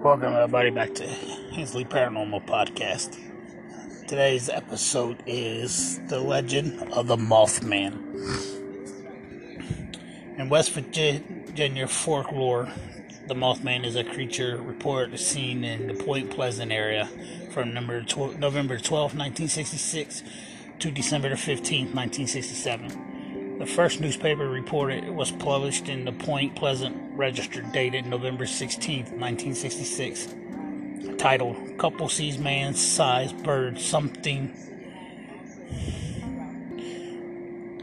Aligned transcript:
Welcome, 0.00 0.34
everybody, 0.34 0.70
back 0.70 0.94
to 0.94 1.06
Hensley 1.08 1.84
Paranormal 1.84 2.46
Podcast. 2.46 3.18
Today's 4.06 4.48
episode 4.48 5.20
is 5.26 5.98
The 6.06 6.20
Legend 6.20 6.92
of 6.92 7.08
the 7.08 7.16
Mothman. 7.16 7.94
In 10.38 10.48
West 10.48 10.70
Virginia 10.70 11.88
folklore, 11.88 12.72
the 13.26 13.34
Mothman 13.34 13.84
is 13.84 13.96
a 13.96 14.04
creature 14.04 14.62
reported 14.62 15.18
seen 15.18 15.64
in 15.64 15.88
the 15.88 15.94
Point 15.94 16.30
Pleasant 16.30 16.70
area 16.70 17.08
from 17.50 17.74
November 17.74 18.04
12, 18.04 18.38
1966 18.38 20.22
to 20.78 20.92
December 20.92 21.34
15, 21.34 21.86
1967. 21.86 23.07
The 23.58 23.66
first 23.66 24.00
newspaper 24.00 24.48
reported 24.48 25.10
was 25.10 25.32
published 25.32 25.88
in 25.88 26.04
the 26.04 26.12
Point 26.12 26.54
Pleasant 26.54 26.96
Register 27.16 27.60
dated 27.72 28.06
November 28.06 28.46
16, 28.46 29.18
1966, 29.18 30.28
titled 31.18 31.56
Couple 31.76 32.08
Sees 32.08 32.38
Man 32.38 32.72
Sized 32.72 33.42
Bird 33.42 33.80
Something. 33.80 34.54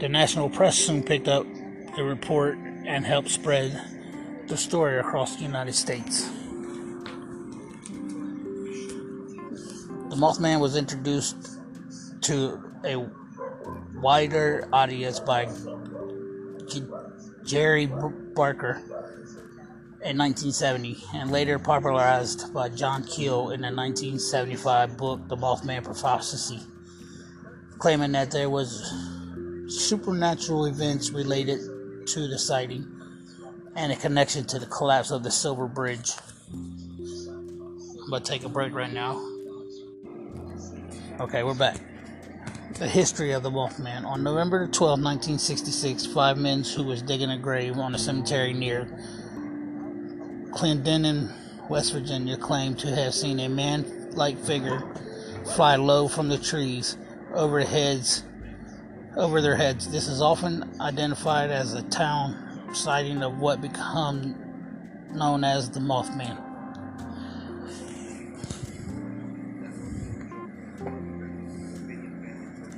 The 0.00 0.08
national 0.08 0.48
press 0.48 0.78
soon 0.78 1.02
picked 1.02 1.28
up 1.28 1.46
the 1.94 2.04
report 2.04 2.56
and 2.86 3.04
helped 3.04 3.28
spread 3.28 3.78
the 4.46 4.56
story 4.56 4.98
across 4.98 5.36
the 5.36 5.42
United 5.42 5.74
States. 5.74 6.30
The 10.08 10.16
Mothman 10.16 10.58
was 10.58 10.74
introduced 10.74 11.36
to 12.22 12.62
a 12.82 13.25
wider 13.94 14.68
audience 14.72 15.20
by 15.20 15.46
G- 16.68 16.84
Gray 17.48 17.86
Barker 17.86 18.82
in 20.02 20.18
1970 20.18 21.02
and 21.14 21.30
later 21.30 21.58
popularized 21.58 22.52
by 22.52 22.68
John 22.68 23.04
Keel 23.04 23.50
in 23.50 23.62
the 23.62 23.72
1975 23.72 24.96
book 24.96 25.28
The 25.28 25.36
Mothman 25.36 25.82
Prophecy, 26.00 26.60
claiming 27.78 28.12
that 28.12 28.30
there 28.30 28.50
was 28.50 28.92
supernatural 29.68 30.66
events 30.66 31.10
related 31.10 31.60
to 32.06 32.28
the 32.28 32.38
sighting 32.38 32.86
and 33.74 33.92
a 33.92 33.96
connection 33.96 34.44
to 34.44 34.58
the 34.58 34.66
collapse 34.66 35.10
of 35.10 35.22
the 35.22 35.30
Silver 35.30 35.66
Bridge. 35.66 36.12
I'm 36.52 38.10
gonna 38.10 38.24
take 38.24 38.44
a 38.44 38.48
break 38.48 38.74
right 38.74 38.92
now. 38.92 39.20
Okay, 41.20 41.42
we're 41.42 41.54
back. 41.54 41.80
The 42.78 42.86
history 42.86 43.32
of 43.32 43.42
the 43.42 43.50
Mothman. 43.50 44.04
On 44.04 44.22
November 44.22 44.66
12, 44.66 45.00
1966, 45.00 46.04
five 46.04 46.36
men 46.36 46.62
who 46.62 46.84
was 46.84 47.00
digging 47.00 47.30
a 47.30 47.38
grave 47.38 47.78
on 47.78 47.94
a 47.94 47.98
cemetery 47.98 48.52
near 48.52 48.84
Clendenin, 50.50 51.32
West 51.70 51.94
Virginia, 51.94 52.36
claimed 52.36 52.78
to 52.80 52.94
have 52.94 53.14
seen 53.14 53.40
a 53.40 53.48
man-like 53.48 54.38
figure 54.38 54.82
fly 55.54 55.76
low 55.76 56.06
from 56.06 56.28
the 56.28 56.36
trees 56.36 56.98
over 57.32 57.60
heads 57.60 58.24
over 59.16 59.40
their 59.40 59.56
heads. 59.56 59.90
This 59.90 60.06
is 60.06 60.20
often 60.20 60.78
identified 60.78 61.50
as 61.50 61.72
a 61.72 61.82
town 61.82 62.70
sighting 62.74 63.22
of 63.22 63.38
what 63.38 63.62
become 63.62 64.34
known 65.14 65.44
as 65.44 65.70
the 65.70 65.80
Mothman. 65.80 66.55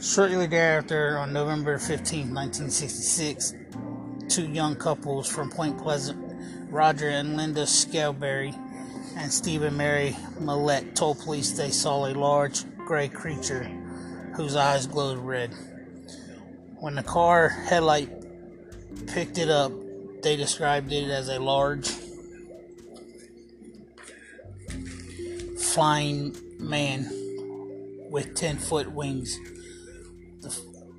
Shortly 0.00 0.46
thereafter, 0.46 1.18
on 1.18 1.32
November 1.32 1.77
15, 1.77 2.32
1966, 2.32 3.54
two 4.28 4.46
young 4.46 4.77
couples 4.77 5.28
from 5.28 5.50
Point 5.50 5.77
Pleasant, 5.77 6.70
Roger 6.70 7.08
and 7.08 7.36
Linda 7.36 7.66
Scarberry, 7.66 8.54
and 9.16 9.32
Stephen 9.32 9.69
and 9.69 9.76
Mary 9.76 10.16
Mallette, 10.38 10.94
told 10.94 11.19
police 11.19 11.50
they 11.50 11.70
saw 11.70 12.06
a 12.06 12.14
large 12.14 12.62
gray 12.76 13.08
creature 13.08 13.64
whose 14.37 14.54
eyes 14.54 14.87
glowed 14.87 15.19
red. 15.19 15.53
When 16.76 16.94
the 16.94 17.03
car 17.03 17.48
headlight 17.48 18.08
picked 19.08 19.37
it 19.37 19.50
up, 19.50 19.72
they 20.22 20.37
described 20.37 20.92
it 20.92 21.10
as 21.10 21.28
a 21.28 21.41
large 21.41 21.88
flying 25.58 26.37
man 26.60 27.10
with 28.12 28.37
10 28.37 28.58
foot 28.58 28.92
wings 28.92 29.37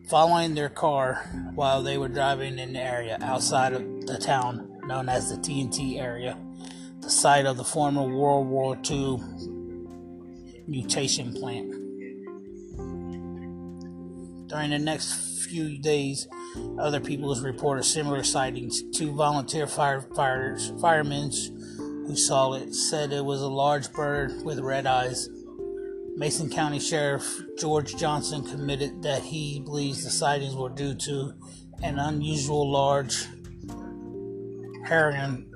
following 0.09 0.55
their 0.55 0.69
car 0.69 1.29
while 1.53 1.83
they 1.83 1.97
were 1.97 2.07
driving 2.07 2.57
in 2.57 2.73
the 2.73 2.79
area 2.79 3.17
outside 3.21 3.73
of 3.73 4.07
the 4.07 4.17
town 4.17 4.79
known 4.87 5.07
as 5.07 5.29
the 5.29 5.37
TNT 5.37 5.99
area, 5.99 6.37
the 7.01 7.09
site 7.09 7.45
of 7.45 7.57
the 7.57 7.63
former 7.63 8.03
World 8.03 8.47
War 8.47 8.75
II 8.89 9.19
munition 10.67 11.33
plant. 11.33 11.71
During 14.47 14.71
the 14.71 14.79
next 14.79 15.43
few 15.43 15.77
days, 15.77 16.27
other 16.79 16.99
people 16.99 17.33
have 17.33 17.43
reported 17.43 17.83
similar 17.83 18.23
sightings. 18.23 18.81
Two 18.91 19.13
volunteer 19.15 19.67
firefighters, 19.67 20.79
firemen 20.81 21.29
who 22.07 22.15
saw 22.15 22.53
it 22.53 22.73
said 22.73 23.13
it 23.13 23.23
was 23.23 23.41
a 23.41 23.47
large 23.47 23.91
bird 23.91 24.43
with 24.43 24.59
red 24.59 24.87
eyes 24.87 25.29
Mason 26.19 26.49
County 26.49 26.79
Sheriff 26.81 27.41
George 27.57 27.95
Johnson 27.95 28.43
committed 28.43 29.01
that 29.03 29.21
he 29.21 29.61
believes 29.61 30.03
the 30.03 30.09
sightings 30.09 30.53
were 30.53 30.67
due 30.67 30.93
to 30.93 31.31
an 31.81 31.97
unusual 31.97 32.69
large 32.69 33.25
heron 34.85 35.49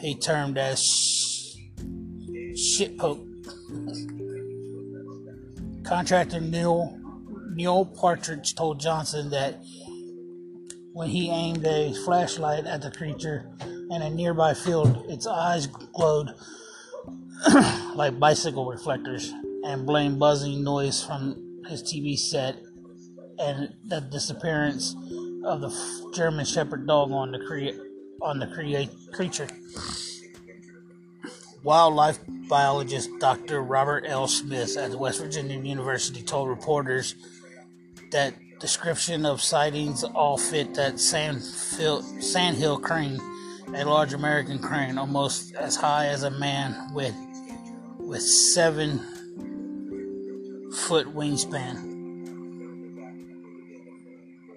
he 0.00 0.14
termed 0.14 0.56
as 0.56 0.80
shitpoke. 2.54 3.26
Contractor 5.84 6.40
Neil 6.40 6.98
Neil 7.52 7.84
Partridge 7.84 8.54
told 8.54 8.80
Johnson 8.80 9.28
that 9.28 9.62
when 10.94 11.10
he 11.10 11.28
aimed 11.28 11.66
a 11.66 11.92
flashlight 12.06 12.64
at 12.64 12.80
the 12.80 12.90
creature 12.90 13.50
in 13.90 14.00
a 14.00 14.08
nearby 14.08 14.54
field, 14.54 15.04
its 15.10 15.26
eyes 15.26 15.66
glowed 15.66 16.32
like 17.94 18.18
bicycle 18.18 18.66
reflectors 18.66 19.32
and 19.64 19.86
blamed 19.86 20.18
buzzing 20.18 20.64
noise 20.64 21.04
from 21.04 21.62
his 21.68 21.82
TV 21.82 22.18
set 22.18 22.56
and 23.38 23.74
the 23.86 24.00
disappearance 24.00 24.94
of 25.44 25.60
the 25.60 26.10
German 26.14 26.44
Shepherd 26.44 26.86
dog 26.86 27.10
on 27.12 27.32
the 27.32 27.38
crea- 27.38 27.78
on 28.22 28.38
the 28.38 28.46
crea- 28.46 28.88
creature. 29.12 29.48
Wildlife 31.62 32.18
biologist 32.48 33.10
Dr. 33.18 33.60
Robert 33.60 34.04
L. 34.06 34.28
Smith 34.28 34.76
at 34.76 34.92
the 34.92 34.98
West 34.98 35.20
Virginia 35.20 35.58
University 35.58 36.22
told 36.22 36.48
reporters 36.48 37.16
that 38.12 38.34
description 38.60 39.26
of 39.26 39.42
sightings 39.42 40.04
all 40.04 40.38
fit 40.38 40.74
that 40.74 40.98
sandhill, 41.00 42.02
sandhill 42.20 42.78
crane, 42.78 43.20
a 43.74 43.84
large 43.84 44.14
American 44.14 44.58
crane 44.58 44.96
almost 44.96 45.54
as 45.56 45.76
high 45.76 46.06
as 46.06 46.22
a 46.22 46.30
man 46.30 46.94
with 46.94 47.14
with 48.06 48.22
seven 48.22 49.00
foot 50.72 51.08
wingspan. 51.08 51.94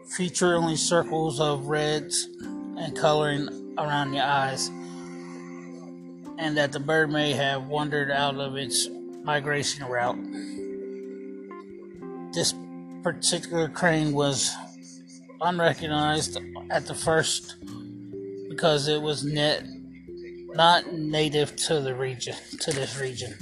Feature 0.07 0.55
only 0.55 0.75
circles 0.75 1.39
of 1.39 1.65
reds 1.65 2.27
and 2.41 2.95
coloring 2.95 3.73
around 3.79 4.11
the 4.11 4.23
eyes, 4.23 4.67
and 6.37 6.55
that 6.57 6.71
the 6.71 6.79
bird 6.79 7.11
may 7.11 7.33
have 7.33 7.65
wandered 7.65 8.11
out 8.11 8.35
of 8.35 8.55
its 8.55 8.87
migration 9.23 9.85
route. 9.85 10.19
This 12.33 12.53
particular 13.01 13.67
crane 13.67 14.13
was 14.13 14.53
unrecognized 15.41 16.37
at 16.69 16.85
the 16.85 16.93
first 16.93 17.55
because 18.49 18.87
it 18.87 19.01
was 19.01 19.23
net 19.23 19.63
not 20.53 20.93
native 20.93 21.55
to 21.55 21.79
the 21.79 21.95
region, 21.95 22.35
to 22.61 22.71
this 22.71 22.97
region. 22.99 23.35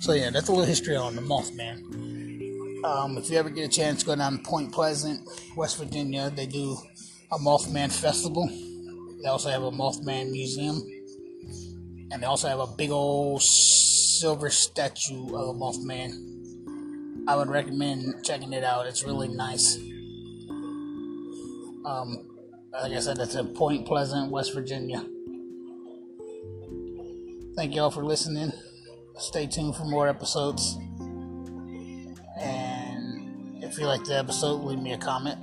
So 0.00 0.12
yeah, 0.14 0.30
that's 0.30 0.48
a 0.48 0.52
little 0.52 0.64
history 0.64 0.96
on 0.96 1.14
the 1.14 1.22
Mothman. 1.22 2.84
Um, 2.84 3.18
if 3.18 3.28
you 3.30 3.36
ever 3.36 3.50
get 3.50 3.66
a 3.66 3.68
chance, 3.68 4.02
go 4.02 4.16
down 4.16 4.38
to 4.38 4.42
Point 4.42 4.72
Pleasant, 4.72 5.28
West 5.54 5.78
Virginia. 5.78 6.30
They 6.30 6.46
do 6.46 6.78
a 7.30 7.38
Mothman 7.38 7.92
festival. 7.92 8.48
They 9.22 9.28
also 9.28 9.50
have 9.50 9.62
a 9.62 9.70
Mothman 9.70 10.30
museum, 10.30 10.82
and 12.10 12.22
they 12.22 12.26
also 12.26 12.48
have 12.48 12.60
a 12.60 12.66
big 12.66 12.90
old 12.90 13.42
silver 13.42 14.48
statue 14.48 15.36
of 15.36 15.48
a 15.48 15.54
Mothman 15.54 16.39
I 17.30 17.36
would 17.36 17.48
recommend 17.48 18.24
checking 18.24 18.52
it 18.52 18.64
out. 18.64 18.86
It's 18.86 19.04
really 19.04 19.28
nice. 19.28 19.76
Um, 21.84 22.26
like 22.72 22.90
I 22.90 22.98
said, 22.98 23.18
it's 23.20 23.36
in 23.36 23.54
Point 23.54 23.86
Pleasant, 23.86 24.32
West 24.32 24.52
Virginia. 24.52 25.06
Thank 27.54 27.76
y'all 27.76 27.92
for 27.92 28.04
listening. 28.04 28.52
Stay 29.16 29.46
tuned 29.46 29.76
for 29.76 29.84
more 29.84 30.08
episodes. 30.08 30.76
And 32.40 33.62
If 33.62 33.78
you 33.78 33.86
like 33.86 34.02
the 34.02 34.18
episode, 34.18 34.64
leave 34.64 34.80
me 34.80 34.94
a 34.94 34.98
comment. 34.98 35.38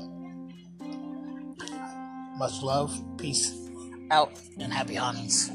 Much 2.37 2.61
love, 2.63 3.01
peace 3.17 3.69
out, 4.11 4.37
and 4.59 4.73
happy 4.73 4.95
huntings. 4.95 5.49